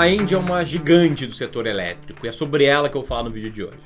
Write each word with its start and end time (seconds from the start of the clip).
A 0.00 0.08
Indy 0.08 0.34
é 0.34 0.38
uma 0.38 0.64
gigante 0.64 1.26
do 1.26 1.34
setor 1.34 1.66
elétrico 1.66 2.24
e 2.24 2.28
é 2.30 2.32
sobre 2.32 2.64
ela 2.64 2.88
que 2.88 2.96
eu 2.96 3.02
vou 3.02 3.06
falar 3.06 3.22
no 3.22 3.30
vídeo 3.30 3.50
de 3.50 3.62
hoje. 3.62 3.82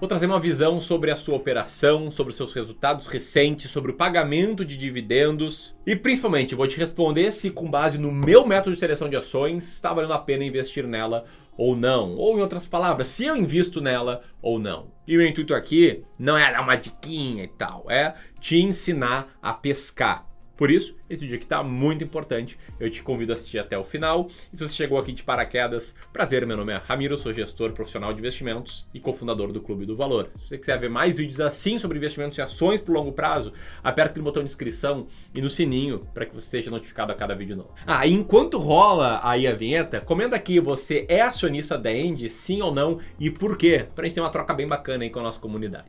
Vou 0.00 0.08
trazer 0.08 0.24
uma 0.24 0.40
visão 0.40 0.80
sobre 0.80 1.10
a 1.10 1.16
sua 1.16 1.36
operação, 1.36 2.10
sobre 2.10 2.32
seus 2.32 2.54
resultados 2.54 3.06
recentes, 3.06 3.70
sobre 3.70 3.90
o 3.90 3.94
pagamento 3.94 4.64
de 4.64 4.74
dividendos 4.74 5.76
e 5.86 5.94
principalmente 5.94 6.54
vou 6.54 6.66
te 6.66 6.78
responder 6.78 7.30
se, 7.30 7.50
com 7.50 7.70
base 7.70 7.98
no 7.98 8.10
meu 8.10 8.46
método 8.46 8.72
de 8.72 8.80
seleção 8.80 9.06
de 9.06 9.16
ações, 9.16 9.70
está 9.70 9.92
valendo 9.92 10.14
a 10.14 10.18
pena 10.18 10.44
investir 10.44 10.86
nela 10.86 11.26
ou 11.58 11.76
não. 11.76 12.16
Ou, 12.16 12.38
em 12.38 12.40
outras 12.40 12.66
palavras, 12.66 13.08
se 13.08 13.26
eu 13.26 13.36
invisto 13.36 13.82
nela 13.82 14.22
ou 14.40 14.58
não. 14.58 14.90
E 15.06 15.14
o 15.14 15.22
intuito 15.22 15.52
aqui 15.52 16.02
não 16.18 16.38
é 16.38 16.50
dar 16.50 16.62
uma 16.62 16.76
diquinha 16.76 17.44
e 17.44 17.48
tal, 17.48 17.84
é 17.90 18.14
te 18.40 18.56
ensinar 18.56 19.36
a 19.42 19.52
pescar. 19.52 20.29
Por 20.60 20.70
isso, 20.70 20.94
esse 21.08 21.22
vídeo 21.22 21.36
aqui 21.36 21.46
está 21.46 21.62
muito 21.62 22.04
importante. 22.04 22.58
Eu 22.78 22.90
te 22.90 23.02
convido 23.02 23.32
a 23.32 23.34
assistir 23.34 23.58
até 23.58 23.78
o 23.78 23.82
final. 23.82 24.28
E 24.52 24.58
se 24.58 24.68
você 24.68 24.74
chegou 24.74 24.98
aqui 24.98 25.10
de 25.10 25.22
paraquedas, 25.22 25.96
prazer, 26.12 26.44
meu 26.44 26.54
nome 26.54 26.70
é 26.70 26.76
Ramiro, 26.76 27.16
sou 27.16 27.32
gestor 27.32 27.72
profissional 27.72 28.12
de 28.12 28.18
investimentos 28.18 28.86
e 28.92 29.00
cofundador 29.00 29.52
do 29.52 29.62
Clube 29.62 29.86
do 29.86 29.96
Valor. 29.96 30.28
Se 30.34 30.48
você 30.48 30.58
quiser 30.58 30.78
ver 30.78 30.90
mais 30.90 31.14
vídeos 31.14 31.40
assim 31.40 31.78
sobre 31.78 31.96
investimentos 31.96 32.36
e 32.36 32.42
ações 32.42 32.78
por 32.78 32.92
longo 32.92 33.10
prazo, 33.10 33.54
aperta 33.82 34.18
no 34.18 34.24
botão 34.24 34.42
de 34.44 34.50
inscrição 34.50 35.06
e 35.34 35.40
no 35.40 35.48
sininho 35.48 35.98
para 36.12 36.26
que 36.26 36.34
você 36.34 36.46
seja 36.46 36.70
notificado 36.70 37.10
a 37.10 37.14
cada 37.14 37.34
vídeo 37.34 37.56
novo. 37.56 37.72
Ah, 37.86 38.06
e 38.06 38.12
enquanto 38.12 38.58
rola 38.58 39.18
aí 39.22 39.46
a 39.46 39.54
vinheta, 39.54 40.02
comenta 40.02 40.36
aqui, 40.36 40.60
você 40.60 41.06
é 41.08 41.22
acionista 41.22 41.78
da 41.78 41.90
End, 41.90 42.28
sim 42.28 42.60
ou 42.60 42.74
não, 42.74 43.00
e 43.18 43.30
por 43.30 43.56
quê? 43.56 43.86
Para 43.94 44.04
a 44.04 44.06
gente 44.06 44.16
ter 44.16 44.20
uma 44.20 44.28
troca 44.28 44.52
bem 44.52 44.68
bacana 44.68 45.04
aí 45.04 45.08
com 45.08 45.20
a 45.20 45.22
nossa 45.22 45.40
comunidade. 45.40 45.86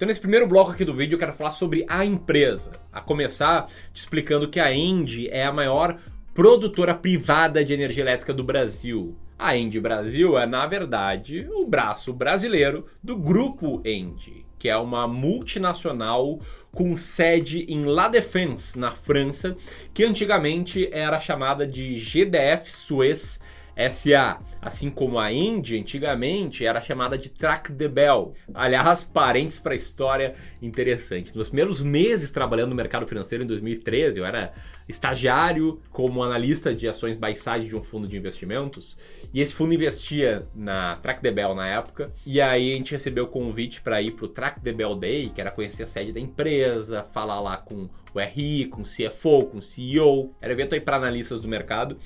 Então, 0.00 0.08
nesse 0.08 0.20
primeiro 0.22 0.46
bloco 0.46 0.70
aqui 0.70 0.82
do 0.82 0.94
vídeo, 0.94 1.16
eu 1.16 1.18
quero 1.18 1.34
falar 1.34 1.50
sobre 1.50 1.84
a 1.86 2.06
empresa. 2.06 2.72
A 2.90 3.02
começar 3.02 3.66
te 3.92 4.00
explicando 4.00 4.48
que 4.48 4.58
a 4.58 4.74
Engie 4.74 5.28
é 5.28 5.44
a 5.44 5.52
maior 5.52 5.98
produtora 6.32 6.94
privada 6.94 7.62
de 7.62 7.74
energia 7.74 8.02
elétrica 8.02 8.32
do 8.32 8.42
Brasil. 8.42 9.14
A 9.38 9.54
Engie 9.54 9.78
Brasil 9.78 10.38
é, 10.38 10.46
na 10.46 10.66
verdade, 10.66 11.46
o 11.52 11.66
braço 11.66 12.14
brasileiro 12.14 12.86
do 13.04 13.14
grupo 13.14 13.82
Engie, 13.84 14.46
que 14.58 14.70
é 14.70 14.76
uma 14.78 15.06
multinacional 15.06 16.40
com 16.72 16.96
sede 16.96 17.66
em 17.68 17.84
La 17.84 18.08
Défense, 18.08 18.78
na 18.78 18.92
França, 18.92 19.54
que 19.92 20.02
antigamente 20.02 20.88
era 20.90 21.20
chamada 21.20 21.66
de 21.66 21.98
GDF 21.98 22.72
Suez 22.72 23.38
SA, 23.92 24.40
assim 24.60 24.90
como 24.90 25.18
a 25.18 25.32
Indy 25.32 25.78
antigamente 25.78 26.64
era 26.64 26.82
chamada 26.82 27.16
de 27.16 27.30
Track 27.30 27.72
the 27.72 27.88
Bell. 27.88 28.34
Aliás, 28.52 29.04
parentes 29.04 29.58
para 29.58 29.72
a 29.72 29.76
história 29.76 30.34
interessante. 30.60 31.36
Nos 31.36 31.48
primeiros 31.48 31.82
meses 31.82 32.30
trabalhando 32.30 32.70
no 32.70 32.76
mercado 32.76 33.06
financeiro 33.06 33.44
em 33.44 33.46
2013, 33.46 34.18
eu 34.18 34.26
era 34.26 34.52
estagiário 34.88 35.80
como 35.90 36.22
analista 36.22 36.74
de 36.74 36.88
ações 36.88 37.16
buy 37.16 37.34
side 37.34 37.68
de 37.68 37.76
um 37.76 37.82
fundo 37.82 38.08
de 38.08 38.16
investimentos, 38.16 38.98
e 39.32 39.40
esse 39.40 39.54
fundo 39.54 39.72
investia 39.72 40.42
na 40.54 40.96
Track 40.96 41.22
the 41.22 41.30
Bell 41.30 41.54
na 41.54 41.68
época, 41.68 42.12
e 42.26 42.40
aí 42.40 42.72
a 42.72 42.76
gente 42.76 42.92
recebeu 42.92 43.24
o 43.24 43.28
convite 43.28 43.80
para 43.80 44.02
ir 44.02 44.12
para 44.12 44.24
o 44.24 44.28
Track 44.28 44.60
the 44.60 44.72
Bell 44.72 44.96
Day, 44.96 45.30
que 45.30 45.40
era 45.40 45.50
conhecer 45.50 45.84
a 45.84 45.86
sede 45.86 46.12
da 46.12 46.20
empresa, 46.20 47.06
falar 47.12 47.40
lá 47.40 47.56
com 47.56 47.88
o 48.12 48.18
RI, 48.18 48.66
com 48.66 48.82
o 48.82 48.84
CFO, 48.84 49.46
com 49.46 49.58
o 49.58 49.62
CEO. 49.62 50.34
Era 50.40 50.52
evento 50.52 50.74
aí 50.74 50.80
para 50.80 50.96
analistas 50.96 51.40
do 51.40 51.46
mercado 51.46 51.96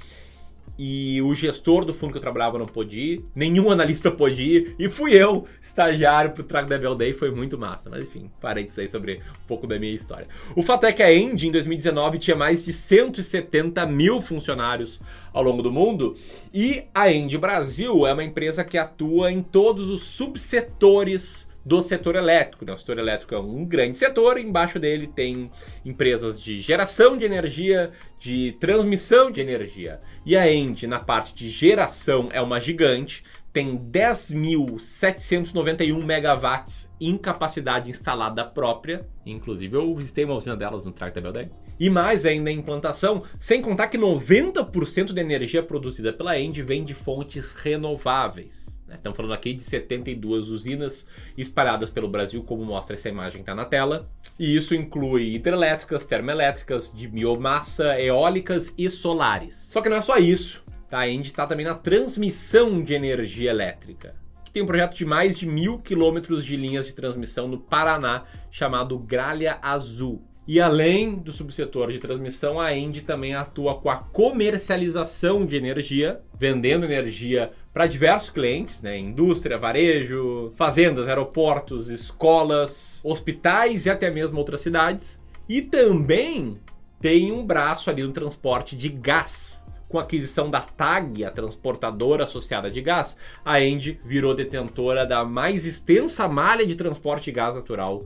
e 0.78 1.22
o 1.22 1.34
gestor 1.34 1.84
do 1.84 1.94
fundo 1.94 2.12
que 2.12 2.18
eu 2.18 2.22
trabalhava 2.22 2.58
não 2.58 2.66
pôde 2.66 2.98
ir, 2.98 3.24
nenhum 3.34 3.70
analista 3.70 4.10
pôde 4.10 4.42
ir, 4.42 4.74
e 4.78 4.90
fui 4.90 5.14
eu, 5.14 5.46
estagiário 5.62 6.32
pro 6.32 6.42
Trago 6.42 6.68
Devil 6.68 6.94
Day, 6.94 7.12
foi 7.12 7.30
muito 7.30 7.56
massa. 7.58 7.88
Mas 7.88 8.02
enfim, 8.02 8.30
parênteses 8.40 8.78
aí 8.78 8.88
sobre 8.88 9.16
um 9.16 9.46
pouco 9.46 9.66
da 9.66 9.78
minha 9.78 9.94
história. 9.94 10.26
O 10.56 10.62
fato 10.62 10.86
é 10.86 10.92
que 10.92 11.02
a 11.02 11.14
Engie, 11.14 11.48
em 11.48 11.52
2019, 11.52 12.18
tinha 12.18 12.36
mais 12.36 12.64
de 12.64 12.72
170 12.72 13.86
mil 13.86 14.20
funcionários 14.20 15.00
ao 15.32 15.42
longo 15.42 15.62
do 15.62 15.70
mundo, 15.70 16.16
e 16.52 16.84
a 16.94 17.10
Engie 17.10 17.38
Brasil 17.38 18.06
é 18.06 18.12
uma 18.12 18.24
empresa 18.24 18.64
que 18.64 18.78
atua 18.78 19.30
em 19.30 19.42
todos 19.42 19.88
os 19.90 20.02
subsetores 20.02 21.48
do 21.64 21.80
setor 21.80 22.16
elétrico. 22.16 22.64
Né? 22.64 22.72
O 22.72 22.76
setor 22.76 22.98
elétrico 22.98 23.32
é 23.34 23.38
um 23.38 23.64
grande 23.64 23.96
setor, 23.98 24.38
embaixo 24.38 24.76
dele 24.78 25.06
tem 25.06 25.50
empresas 25.84 26.42
de 26.42 26.60
geração 26.60 27.16
de 27.16 27.24
energia, 27.24 27.92
de 28.18 28.56
transmissão 28.60 29.30
de 29.30 29.40
energia. 29.40 29.98
E 30.26 30.36
a 30.36 30.50
End, 30.50 30.84
na 30.86 30.98
parte 30.98 31.34
de 31.34 31.48
geração, 31.48 32.28
é 32.32 32.40
uma 32.40 32.60
gigante, 32.60 33.22
tem 33.52 33.78
10.791 33.78 36.02
megawatts 36.02 36.90
em 37.00 37.16
capacidade 37.16 37.88
instalada 37.88 38.44
própria. 38.44 39.06
Inclusive, 39.24 39.76
eu 39.76 39.94
visitei 39.94 40.24
uma 40.24 40.34
usina 40.34 40.56
delas 40.56 40.84
no 40.84 40.90
Tractor 40.90 41.22
Bell 41.22 41.48
E 41.78 41.90
mais 41.90 42.24
ainda 42.24 42.50
em 42.50 42.58
implantação, 42.58 43.24
sem 43.40 43.60
contar 43.60 43.88
que 43.88 43.98
90% 43.98 45.12
da 45.12 45.20
energia 45.20 45.62
produzida 45.62 46.12
pela 46.12 46.38
End 46.38 46.62
vem 46.62 46.84
de 46.84 46.94
fontes 46.94 47.52
renováveis. 47.52 48.78
Né? 48.86 48.94
Estamos 48.94 49.16
falando 49.16 49.34
aqui 49.34 49.52
de 49.52 49.62
72 49.62 50.50
usinas 50.50 51.06
espalhadas 51.36 51.90
pelo 51.90 52.08
Brasil, 52.08 52.42
como 52.44 52.64
mostra 52.64 52.94
essa 52.94 53.08
imagem 53.08 53.38
que 53.38 53.40
está 53.40 53.54
na 53.54 53.64
tela. 53.64 54.08
E 54.38 54.56
isso 54.56 54.74
inclui 54.74 55.34
hidrelétricas, 55.34 56.04
termoelétricas, 56.04 56.92
de 56.94 57.08
biomassa, 57.08 58.00
eólicas 58.00 58.72
e 58.78 58.88
solares. 58.88 59.68
Só 59.70 59.80
que 59.80 59.88
não 59.88 59.96
é 59.96 60.00
só 60.00 60.16
isso. 60.16 60.62
Tá? 60.88 61.00
A 61.00 61.08
Engie 61.08 61.30
está 61.30 61.46
também 61.46 61.66
na 61.66 61.74
transmissão 61.74 62.82
de 62.82 62.94
energia 62.94 63.50
elétrica. 63.50 64.14
Que 64.44 64.52
tem 64.52 64.62
um 64.62 64.66
projeto 64.66 64.94
de 64.94 65.04
mais 65.04 65.36
de 65.36 65.46
mil 65.46 65.78
quilômetros 65.78 66.44
de 66.44 66.56
linhas 66.56 66.86
de 66.86 66.94
transmissão 66.94 67.48
no 67.48 67.58
Paraná, 67.58 68.24
chamado 68.50 68.98
Gralha 68.98 69.58
Azul. 69.60 70.22
E 70.46 70.60
além 70.60 71.14
do 71.14 71.32
subsetor 71.32 71.90
de 71.90 71.98
transmissão, 71.98 72.60
a 72.60 72.76
Engie 72.76 73.00
também 73.00 73.34
atua 73.34 73.76
com 73.76 73.88
a 73.88 73.96
comercialização 73.96 75.46
de 75.46 75.56
energia, 75.56 76.20
vendendo 76.38 76.84
energia 76.84 77.50
para 77.72 77.86
diversos 77.86 78.28
clientes, 78.28 78.82
né? 78.82 78.98
Indústria, 78.98 79.56
varejo, 79.56 80.52
fazendas, 80.54 81.08
aeroportos, 81.08 81.88
escolas, 81.88 83.00
hospitais 83.02 83.86
e 83.86 83.90
até 83.90 84.10
mesmo 84.10 84.38
outras 84.38 84.60
cidades. 84.60 85.18
E 85.48 85.62
também 85.62 86.60
tem 87.00 87.32
um 87.32 87.44
braço 87.44 87.88
ali 87.88 88.02
no 88.02 88.12
transporte 88.12 88.76
de 88.76 88.90
gás. 88.90 89.64
Com 89.88 89.98
a 89.98 90.02
aquisição 90.02 90.50
da 90.50 90.60
TAG, 90.60 91.24
a 91.24 91.30
transportadora 91.30 92.24
associada 92.24 92.70
de 92.70 92.82
gás, 92.82 93.16
a 93.44 93.60
Engie 93.62 93.98
virou 94.04 94.34
detentora 94.34 95.06
da 95.06 95.24
mais 95.24 95.64
extensa 95.64 96.28
malha 96.28 96.66
de 96.66 96.74
transporte 96.74 97.26
de 97.26 97.32
gás 97.32 97.54
natural 97.54 98.00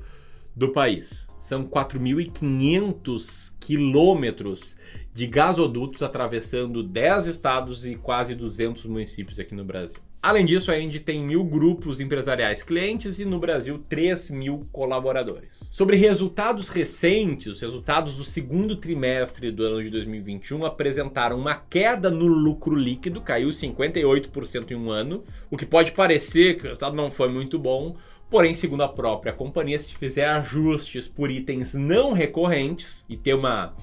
do 0.55 0.73
país. 0.73 1.28
São 1.49 1.65
4.500 1.65 3.55
quilômetros 3.59 4.77
de 5.15 5.27
gasodutos 5.27 6.03
atravessando 6.03 6.83
10 6.83 7.27
estados 7.27 7.87
e 7.87 7.95
quase 7.95 8.35
200 8.35 8.85
municípios 8.85 9.39
aqui 9.39 9.55
no 9.55 9.65
Brasil. 9.65 9.99
Além 10.21 10.45
disso, 10.45 10.71
a 10.71 10.79
Engie 10.79 11.01
tem 11.01 11.25
mil 11.25 11.43
grupos 11.43 12.01
empresariais 12.01 12.63
clientes 12.63 13.19
e 13.19 13.25
no 13.25 13.39
Brasil 13.39 13.83
3 13.89 14.31
mil 14.33 14.61
colaboradores. 14.71 15.65
Sobre 15.71 15.97
resultados 15.97 16.69
recentes, 16.69 17.47
os 17.47 17.61
resultados 17.63 18.19
do 18.19 18.25
segundo 18.25 18.77
trimestre 18.77 19.51
do 19.51 19.65
ano 19.65 19.83
de 19.83 19.89
2021 19.89 20.67
apresentaram 20.67 21.39
uma 21.39 21.55
queda 21.55 22.11
no 22.11 22.27
lucro 22.27 22.75
líquido, 22.75 23.23
caiu 23.23 23.49
58% 23.49 24.73
em 24.73 24.75
um 24.75 24.91
ano, 24.91 25.25
o 25.51 25.57
que 25.57 25.65
pode 25.65 25.93
parecer 25.93 26.59
que 26.59 26.65
o 26.65 26.67
resultado 26.67 26.95
não 26.95 27.11
foi 27.11 27.31
muito 27.31 27.59
bom, 27.59 27.95
Porém, 28.31 28.55
segundo 28.55 28.83
a 28.83 28.89
própria 28.89 29.33
companhia, 29.33 29.81
se 29.81 29.95
fizer 29.95 30.27
ajustes 30.27 31.09
por 31.09 31.31
itens 31.31 31.73
não 31.73 32.13
recorrentes 32.13 33.05
e 33.09 33.17
ter 33.17 33.33
uma 33.33 33.75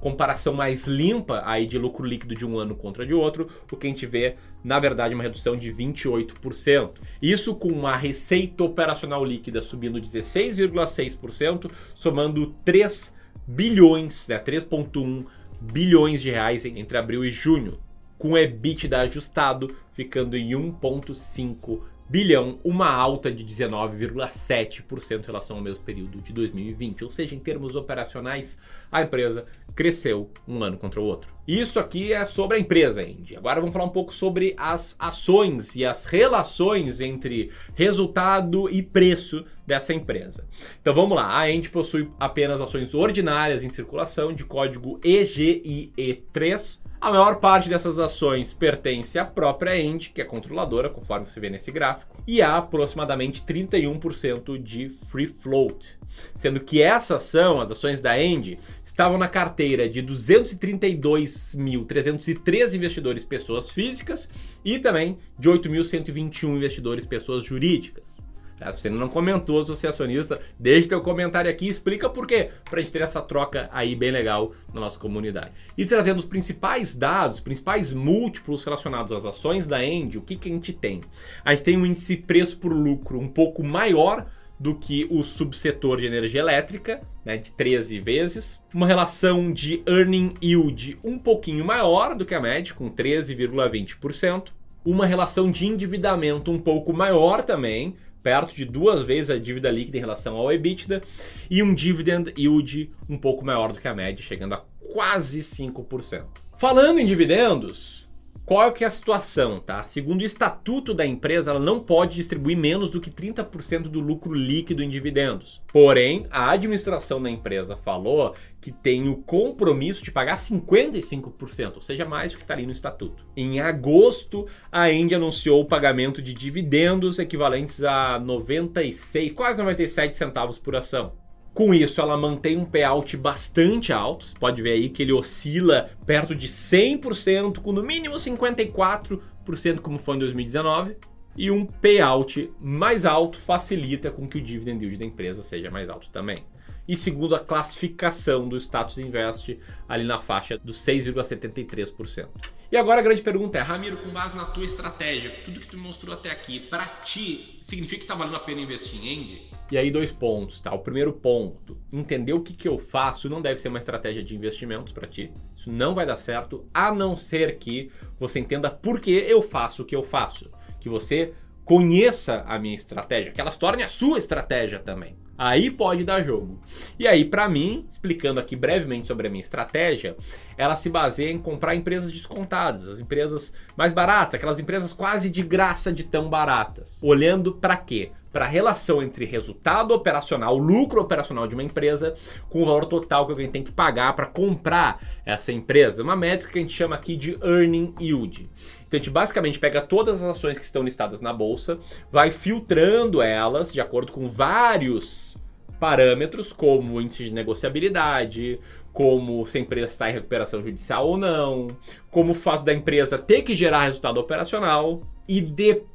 comparação 0.00 0.52
mais 0.52 0.84
limpa 0.88 1.42
aí 1.46 1.64
de 1.64 1.78
lucro 1.78 2.04
líquido 2.04 2.34
de 2.34 2.44
um 2.44 2.58
ano 2.58 2.74
contra 2.74 3.06
de 3.06 3.14
outro, 3.14 3.48
o 3.70 3.76
que 3.76 3.86
a 3.86 3.90
gente 3.90 4.04
vê, 4.04 4.34
na 4.64 4.80
verdade, 4.80 5.14
uma 5.14 5.22
redução 5.22 5.56
de 5.56 5.72
28%. 5.72 6.94
Isso 7.22 7.54
com 7.54 7.68
uma 7.68 7.96
receita 7.96 8.64
operacional 8.64 9.24
líquida 9.24 9.62
subindo 9.62 10.00
16,6%, 10.00 11.70
somando 11.94 12.52
3 12.64 13.14
bilhões, 13.46 14.26
né, 14.26 14.36
3,1 14.36 15.24
bilhões 15.60 16.20
de 16.20 16.30
reais 16.30 16.64
entre 16.64 16.98
abril 16.98 17.24
e 17.24 17.30
junho, 17.30 17.78
com 18.18 18.36
EBITDA 18.36 19.02
ajustado 19.02 19.72
ficando 19.92 20.36
em 20.36 20.50
1,5 20.50 21.91
bilhão, 22.12 22.58
uma 22.62 22.90
alta 22.90 23.32
de 23.32 23.42
19,7% 23.42 25.22
em 25.22 25.26
relação 25.26 25.56
ao 25.56 25.62
mesmo 25.62 25.82
período 25.82 26.20
de 26.20 26.30
2020. 26.30 27.04
Ou 27.04 27.10
seja, 27.10 27.34
em 27.34 27.38
termos 27.38 27.74
operacionais, 27.74 28.58
a 28.92 29.00
empresa 29.00 29.46
cresceu 29.74 30.30
um 30.46 30.62
ano 30.62 30.76
contra 30.76 31.00
o 31.00 31.04
outro. 31.06 31.32
Isso 31.48 31.80
aqui 31.80 32.12
é 32.12 32.26
sobre 32.26 32.58
a 32.58 32.60
empresa, 32.60 33.02
Indy. 33.02 33.34
Agora 33.34 33.60
vamos 33.60 33.72
falar 33.72 33.86
um 33.86 33.88
pouco 33.88 34.12
sobre 34.12 34.54
as 34.58 34.94
ações 34.98 35.74
e 35.74 35.86
as 35.86 36.04
relações 36.04 37.00
entre 37.00 37.50
resultado 37.74 38.68
e 38.68 38.82
preço 38.82 39.46
dessa 39.66 39.94
empresa. 39.94 40.46
Então 40.82 40.94
vamos 40.94 41.16
lá, 41.16 41.34
a 41.34 41.50
Indy 41.50 41.70
possui 41.70 42.10
apenas 42.20 42.60
ações 42.60 42.92
ordinárias 42.92 43.64
em 43.64 43.70
circulação 43.70 44.34
de 44.34 44.44
código 44.44 45.00
EGIE3 45.00 46.81
A 47.02 47.10
maior 47.10 47.40
parte 47.40 47.68
dessas 47.68 47.98
ações 47.98 48.52
pertence 48.52 49.18
à 49.18 49.24
própria 49.24 49.76
End, 49.76 50.10
que 50.10 50.22
é 50.22 50.24
controladora, 50.24 50.88
conforme 50.88 51.28
você 51.28 51.40
vê 51.40 51.50
nesse 51.50 51.72
gráfico, 51.72 52.16
e 52.28 52.40
há 52.40 52.58
aproximadamente 52.58 53.42
31% 53.42 54.56
de 54.56 54.88
free 54.88 55.26
float. 55.26 55.98
Sendo 56.32 56.60
que 56.60 56.80
essa 56.80 57.16
ação, 57.16 57.60
as 57.60 57.72
ações 57.72 58.00
da 58.00 58.16
End, 58.16 58.56
estavam 58.84 59.18
na 59.18 59.26
carteira 59.26 59.88
de 59.88 60.00
232.303 60.00 62.72
investidores 62.72 63.24
pessoas 63.24 63.68
físicas 63.68 64.30
e 64.64 64.78
também 64.78 65.18
de 65.36 65.48
8.121 65.48 66.54
investidores 66.54 67.04
pessoas 67.04 67.44
jurídicas. 67.44 68.21
Tá? 68.62 68.72
Se 68.72 68.82
você 68.82 68.90
não 68.90 69.08
comentou, 69.08 69.64
se 69.64 69.70
você 69.70 69.86
é 69.86 69.90
acionista, 69.90 70.40
deixe 70.58 70.88
teu 70.88 71.00
comentário 71.00 71.50
aqui 71.50 71.66
e 71.66 71.70
explica 71.70 72.08
por 72.08 72.26
quê, 72.26 72.50
para 72.64 72.78
a 72.78 72.82
gente 72.82 72.92
ter 72.92 73.02
essa 73.02 73.20
troca 73.20 73.68
aí 73.72 73.96
bem 73.96 74.12
legal 74.12 74.52
na 74.72 74.80
nossa 74.80 74.98
comunidade. 74.98 75.50
E 75.76 75.84
trazendo 75.84 76.18
os 76.18 76.24
principais 76.24 76.94
dados, 76.94 77.38
os 77.38 77.42
principais 77.42 77.92
múltiplos 77.92 78.64
relacionados 78.64 79.12
às 79.12 79.26
ações 79.26 79.66
da 79.66 79.84
End, 79.84 80.16
o 80.16 80.22
que, 80.22 80.36
que 80.36 80.48
a 80.48 80.52
gente 80.52 80.72
tem? 80.72 81.00
A 81.44 81.50
gente 81.50 81.64
tem 81.64 81.76
um 81.76 81.84
índice 81.84 82.16
preço 82.16 82.56
por 82.58 82.72
lucro 82.72 83.18
um 83.18 83.28
pouco 83.28 83.64
maior 83.64 84.26
do 84.62 84.76
que 84.76 85.08
o 85.10 85.24
subsetor 85.24 85.98
de 85.98 86.06
energia 86.06 86.40
elétrica, 86.40 87.00
né, 87.24 87.36
de 87.36 87.50
13 87.50 87.98
vezes. 87.98 88.62
Uma 88.72 88.86
relação 88.86 89.52
de 89.52 89.82
earning 89.88 90.34
yield 90.40 90.98
um 91.04 91.18
pouquinho 91.18 91.64
maior 91.64 92.14
do 92.14 92.24
que 92.24 92.32
a 92.32 92.40
média, 92.40 92.72
com 92.72 92.88
13,20%. 92.88 94.50
Uma 94.84 95.04
relação 95.04 95.50
de 95.50 95.66
endividamento 95.66 96.52
um 96.52 96.60
pouco 96.60 96.92
maior 96.92 97.42
também, 97.42 97.96
perto 98.22 98.54
de 98.54 98.64
duas 98.64 99.04
vezes 99.04 99.30
a 99.30 99.38
dívida 99.38 99.70
líquida 99.70 99.96
em 99.96 100.00
relação 100.00 100.36
ao 100.36 100.52
EBITDA, 100.52 101.02
e 101.50 101.62
um 101.62 101.74
dividend 101.74 102.32
yield 102.38 102.90
um 103.08 103.18
pouco 103.18 103.44
maior 103.44 103.72
do 103.72 103.80
que 103.80 103.88
a 103.88 103.94
média, 103.94 104.24
chegando 104.24 104.54
a 104.54 104.64
quase 104.92 105.40
5%. 105.40 106.24
Falando 106.56 106.98
em 106.98 107.06
dividendos, 107.06 108.11
qual 108.44 108.68
é 108.68 108.72
que 108.72 108.82
é 108.82 108.86
a 108.86 108.90
situação, 108.90 109.60
tá? 109.60 109.84
Segundo 109.84 110.22
o 110.22 110.26
estatuto 110.26 110.92
da 110.92 111.06
empresa, 111.06 111.50
ela 111.50 111.60
não 111.60 111.78
pode 111.78 112.16
distribuir 112.16 112.56
menos 112.56 112.90
do 112.90 113.00
que 113.00 113.10
30% 113.10 113.82
do 113.82 114.00
lucro 114.00 114.34
líquido 114.34 114.82
em 114.82 114.88
dividendos. 114.88 115.62
Porém, 115.72 116.26
a 116.30 116.50
administração 116.50 117.22
da 117.22 117.30
empresa 117.30 117.76
falou 117.76 118.34
que 118.60 118.72
tem 118.72 119.08
o 119.08 119.16
compromisso 119.16 120.02
de 120.02 120.10
pagar 120.10 120.38
55%, 120.38 121.76
ou 121.76 121.80
seja, 121.80 122.04
mais 122.04 122.32
do 122.32 122.38
que 122.38 122.44
está 122.44 122.54
ali 122.54 122.66
no 122.66 122.72
estatuto. 122.72 123.24
Em 123.36 123.60
agosto, 123.60 124.46
a 124.70 124.92
Engie 124.92 125.14
anunciou 125.14 125.60
o 125.60 125.66
pagamento 125.66 126.20
de 126.20 126.34
dividendos 126.34 127.18
equivalentes 127.18 127.82
a 127.82 128.18
96, 128.18 129.32
quase 129.32 129.58
97 129.58 130.16
centavos 130.16 130.58
por 130.58 130.76
ação. 130.76 131.21
Com 131.54 131.74
isso, 131.74 132.00
ela 132.00 132.16
mantém 132.16 132.56
um 132.56 132.64
payout 132.64 133.14
bastante 133.16 133.92
alto. 133.92 134.26
Você 134.26 134.38
pode 134.38 134.62
ver 134.62 134.72
aí 134.72 134.88
que 134.88 135.02
ele 135.02 135.12
oscila 135.12 135.90
perto 136.06 136.34
de 136.34 136.48
100%, 136.48 137.58
com 137.58 137.72
no 137.72 137.82
mínimo 137.82 138.14
54%, 138.14 139.80
como 139.80 139.98
foi 139.98 140.16
em 140.16 140.20
2019. 140.20 140.96
E 141.36 141.50
um 141.50 141.66
payout 141.66 142.50
mais 142.58 143.04
alto 143.04 143.38
facilita 143.38 144.10
com 144.10 144.26
que 144.26 144.38
o 144.38 144.40
dividend 144.40 144.82
yield 144.82 144.98
da 144.98 145.04
empresa 145.04 145.42
seja 145.42 145.70
mais 145.70 145.88
alto 145.90 146.08
também. 146.10 146.42
E 146.88 146.96
segundo 146.96 147.34
a 147.34 147.40
classificação 147.40 148.48
do 148.48 148.56
status 148.56 148.98
invest, 148.98 149.58
ali 149.88 150.04
na 150.04 150.20
faixa 150.20 150.58
dos 150.58 150.78
6,73%. 150.78 152.28
E 152.70 152.76
agora 152.76 153.00
a 153.00 153.04
grande 153.04 153.22
pergunta 153.22 153.58
é, 153.58 153.60
Ramiro, 153.60 153.98
com 153.98 154.08
base 154.10 154.34
na 154.34 154.46
tua 154.46 154.64
estratégia, 154.64 155.30
tudo 155.44 155.60
que 155.60 155.66
tu 155.66 155.76
mostrou 155.76 156.14
até 156.14 156.30
aqui, 156.30 156.58
para 156.58 156.86
ti, 157.04 157.58
significa 157.60 157.98
que 157.98 158.04
está 158.04 158.14
valendo 158.14 158.36
a 158.36 158.40
pena 158.40 158.62
investir 158.62 158.98
em 158.98 159.08
End? 159.08 159.42
E 159.72 159.78
aí 159.78 159.90
dois 159.90 160.12
pontos, 160.12 160.60
tá? 160.60 160.70
O 160.74 160.80
primeiro 160.80 161.14
ponto, 161.14 161.78
entender 161.90 162.34
o 162.34 162.42
que, 162.42 162.52
que 162.52 162.68
eu 162.68 162.76
faço 162.76 163.26
não 163.30 163.40
deve 163.40 163.58
ser 163.58 163.68
uma 163.68 163.78
estratégia 163.78 164.22
de 164.22 164.34
investimentos 164.34 164.92
para 164.92 165.08
ti. 165.08 165.32
Isso 165.56 165.72
não 165.72 165.94
vai 165.94 166.04
dar 166.04 166.18
certo, 166.18 166.66
a 166.74 166.92
não 166.92 167.16
ser 167.16 167.56
que 167.56 167.90
você 168.20 168.38
entenda 168.38 168.70
por 168.70 169.00
que 169.00 169.10
eu 169.10 169.42
faço 169.42 169.80
o 169.80 169.86
que 169.86 169.96
eu 169.96 170.02
faço. 170.02 170.50
Que 170.78 170.90
você 170.90 171.32
conheça 171.64 172.44
a 172.46 172.58
minha 172.58 172.74
estratégia, 172.74 173.32
que 173.32 173.40
ela 173.40 173.50
se 173.50 173.58
torne 173.58 173.82
a 173.82 173.88
sua 173.88 174.18
estratégia 174.18 174.78
também. 174.78 175.16
Aí 175.38 175.70
pode 175.70 176.04
dar 176.04 176.22
jogo. 176.22 176.60
E 176.98 177.08
aí, 177.08 177.24
para 177.24 177.48
mim, 177.48 177.86
explicando 177.90 178.38
aqui 178.38 178.54
brevemente 178.54 179.06
sobre 179.06 179.26
a 179.26 179.30
minha 179.30 179.42
estratégia, 179.42 180.14
ela 180.58 180.76
se 180.76 180.90
baseia 180.90 181.32
em 181.32 181.38
comprar 181.38 181.74
empresas 181.74 182.12
descontadas, 182.12 182.86
as 182.86 183.00
empresas 183.00 183.54
mais 183.74 183.94
baratas, 183.94 184.34
aquelas 184.34 184.60
empresas 184.60 184.92
quase 184.92 185.30
de 185.30 185.42
graça 185.42 185.90
de 185.90 186.04
tão 186.04 186.28
baratas. 186.28 187.02
Olhando 187.02 187.54
para 187.54 187.78
quê? 187.78 188.12
Para 188.32 188.46
a 188.46 188.48
relação 188.48 189.02
entre 189.02 189.26
resultado 189.26 189.92
operacional, 189.92 190.56
lucro 190.56 191.02
operacional 191.02 191.46
de 191.46 191.54
uma 191.54 191.62
empresa, 191.62 192.14
com 192.48 192.62
o 192.62 192.64
valor 192.64 192.86
total 192.86 193.26
que 193.26 193.32
alguém 193.32 193.50
tem 193.50 193.62
que 193.62 193.72
pagar 193.72 194.16
para 194.16 194.26
comprar 194.26 195.00
essa 195.26 195.52
empresa. 195.52 196.02
Uma 196.02 196.16
métrica 196.16 196.52
que 196.52 196.58
a 196.58 196.62
gente 196.62 196.74
chama 196.74 196.96
aqui 196.96 197.14
de 197.14 197.38
earning 197.42 197.94
yield. 198.00 198.48
Então 198.86 198.92
a 198.92 198.96
gente 198.96 199.10
basicamente 199.10 199.58
pega 199.58 199.82
todas 199.82 200.22
as 200.22 200.36
ações 200.36 200.56
que 200.56 200.64
estão 200.64 200.82
listadas 200.82 201.20
na 201.20 201.32
bolsa, 201.32 201.78
vai 202.10 202.30
filtrando 202.30 203.20
elas 203.20 203.72
de 203.72 203.80
acordo 203.80 204.12
com 204.12 204.26
vários 204.26 205.36
parâmetros, 205.78 206.52
como 206.52 207.00
índice 207.00 207.24
de 207.24 207.32
negociabilidade, 207.32 208.60
como 208.92 209.44
se 209.46 209.58
a 209.58 209.60
empresa 209.60 209.92
está 209.92 210.10
em 210.10 210.12
recuperação 210.12 210.62
judicial 210.62 211.08
ou 211.08 211.16
não, 211.16 211.66
como 212.10 212.32
o 212.32 212.34
fato 212.34 212.64
da 212.64 212.72
empresa 212.72 213.18
ter 213.18 213.42
que 213.42 213.54
gerar 213.54 213.84
resultado 213.84 214.18
operacional 214.18 215.00
e 215.28 215.40
depois 215.40 215.91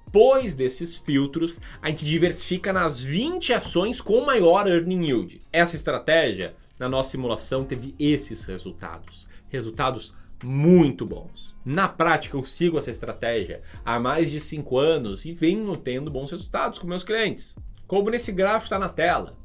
desses 0.55 0.97
filtros, 0.97 1.59
a 1.81 1.89
gente 1.89 2.05
diversifica 2.05 2.73
nas 2.73 2.99
20 2.99 3.53
ações 3.53 4.01
com 4.01 4.25
maior 4.25 4.67
earning 4.67 5.05
yield. 5.05 5.39
Essa 5.51 5.75
estratégia, 5.75 6.55
na 6.79 6.89
nossa 6.89 7.11
simulação, 7.11 7.63
teve 7.63 7.93
esses 7.99 8.43
resultados. 8.45 9.27
Resultados 9.49 10.13
muito 10.43 11.05
bons. 11.05 11.55
Na 11.65 11.87
prática, 11.87 12.37
eu 12.37 12.43
sigo 12.43 12.77
essa 12.77 12.91
estratégia 12.91 13.61
há 13.83 13.99
mais 13.99 14.29
de 14.29 14.39
5 14.39 14.77
anos 14.77 15.25
e 15.25 15.33
venho 15.33 15.75
tendo 15.75 16.11
bons 16.11 16.31
resultados 16.31 16.79
com 16.79 16.87
meus 16.87 17.03
clientes. 17.03 17.55
Como 17.87 18.09
nesse 18.09 18.31
gráfico 18.31 18.65
está 18.65 18.79
na 18.79 18.89
tela. 18.89 19.37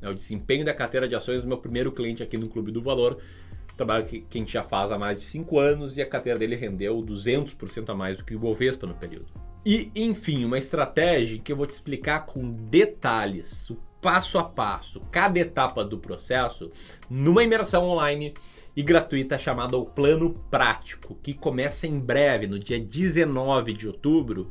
É 0.00 0.08
o 0.08 0.14
desempenho 0.14 0.64
da 0.64 0.74
carteira 0.74 1.08
de 1.08 1.14
ações 1.14 1.42
do 1.42 1.48
meu 1.48 1.58
primeiro 1.58 1.92
cliente 1.92 2.22
aqui 2.22 2.36
no 2.36 2.48
Clube 2.48 2.72
do 2.72 2.80
Valor. 2.80 3.18
Trabalho 3.76 4.04
que, 4.04 4.20
que 4.20 4.38
a 4.38 4.40
gente 4.40 4.52
já 4.52 4.64
faz 4.64 4.90
há 4.90 4.98
mais 4.98 5.18
de 5.18 5.24
5 5.24 5.58
anos 5.58 5.96
e 5.96 6.02
a 6.02 6.06
carteira 6.06 6.38
dele 6.38 6.56
rendeu 6.56 6.98
200% 6.98 7.88
a 7.88 7.94
mais 7.94 8.18
do 8.18 8.24
que 8.24 8.34
o 8.34 8.38
Bovespa 8.38 8.86
no 8.86 8.94
período. 8.94 9.41
E, 9.64 9.92
enfim, 9.94 10.44
uma 10.44 10.58
estratégia 10.58 11.38
que 11.38 11.52
eu 11.52 11.56
vou 11.56 11.66
te 11.66 11.72
explicar 11.72 12.26
com 12.26 12.50
detalhes, 12.50 13.70
o 13.70 13.76
passo 14.00 14.36
a 14.36 14.42
passo, 14.42 15.00
cada 15.12 15.38
etapa 15.38 15.84
do 15.84 15.96
processo, 15.96 16.70
numa 17.08 17.44
imersão 17.44 17.84
online 17.84 18.34
e 18.76 18.82
gratuita 18.82 19.38
chamada 19.38 19.76
O 19.76 19.86
Plano 19.86 20.34
Prático, 20.50 21.14
que 21.22 21.32
começa 21.32 21.86
em 21.86 22.00
breve, 22.00 22.48
no 22.48 22.58
dia 22.58 22.80
19 22.80 23.72
de 23.72 23.86
outubro. 23.86 24.50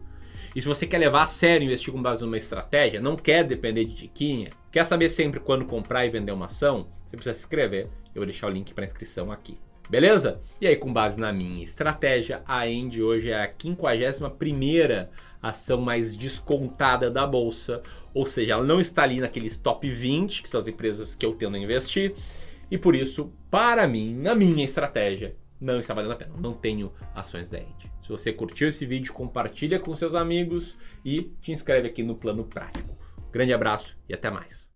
E 0.56 0.62
se 0.62 0.68
você 0.68 0.88
quer 0.88 1.00
levar 1.00 1.24
a 1.24 1.28
sério 1.28 1.66
investir 1.66 1.94
com 1.94 2.02
base 2.02 2.22
numa 2.22 2.38
estratégia, 2.38 3.02
não 3.02 3.18
quer 3.18 3.44
depender 3.44 3.84
de 3.84 3.94
diquinha, 3.94 4.50
quer 4.72 4.86
saber 4.86 5.10
sempre 5.10 5.42
quando 5.42 5.66
comprar 5.66 6.06
e 6.06 6.10
vender 6.10 6.32
uma 6.32 6.46
ação, 6.46 6.88
você 7.10 7.18
precisa 7.18 7.34
se 7.34 7.42
inscrever. 7.42 7.88
Eu 8.16 8.22
vou 8.22 8.26
deixar 8.26 8.48
o 8.48 8.50
link 8.52 8.74
para 8.74 8.86
inscrição 8.86 9.30
aqui. 9.30 9.58
Beleza? 9.92 10.40
E 10.62 10.66
aí, 10.66 10.78
com 10.78 10.94
base 10.94 11.20
na 11.20 11.34
minha 11.34 11.66
estratégia, 11.66 12.42
a 12.48 12.66
End 12.66 13.04
hoje 13.04 13.30
é 13.30 13.44
a 13.44 13.54
51 13.62 15.10
ação 15.42 15.82
mais 15.82 16.16
descontada 16.16 17.12
da 17.12 17.28
bolsa, 17.28 17.84
ou 18.14 18.26
seja, 18.26 18.54
ela 18.54 18.64
não 18.64 18.80
está 18.80 19.04
ali 19.04 19.20
naqueles 19.20 19.58
top 19.58 19.92
20, 19.92 20.44
que 20.44 20.48
são 20.48 20.62
as 20.62 20.68
empresas 20.70 21.14
que 21.14 21.26
eu 21.26 21.34
tendo 21.34 21.58
a 21.58 21.60
investir, 21.60 22.16
e 22.72 22.78
por 22.78 22.96
isso, 22.96 23.34
para 23.50 23.86
mim, 23.86 24.16
na 24.16 24.34
minha 24.34 24.64
estratégia, 24.64 25.36
não 25.60 25.78
está 25.78 25.94
valendo 25.94 26.14
a 26.14 26.16
pena. 26.16 26.36
Não 26.40 26.54
tenho 26.54 26.94
ações 27.14 27.50
da 27.50 27.60
End. 27.60 27.92
Se 28.00 28.08
você 28.08 28.32
curtiu 28.32 28.70
esse 28.70 28.86
vídeo, 28.86 29.12
compartilha 29.12 29.78
com 29.78 29.94
seus 29.94 30.16
amigos 30.16 30.78
e 31.04 31.24
te 31.42 31.52
inscreve 31.52 31.90
aqui 31.90 32.02
no 32.02 32.16
Plano 32.16 32.46
Prático. 32.46 32.96
Grande 33.30 33.54
abraço 33.54 33.98
e 34.08 34.14
até 34.14 34.32
mais. 34.32 34.71